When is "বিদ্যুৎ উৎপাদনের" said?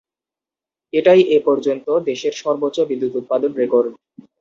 2.89-3.59